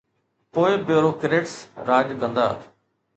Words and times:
پوءِ 0.53 0.71
بيوروڪريٽس 0.87 1.53
راڄ 1.87 2.07
ڪندا 2.21 2.47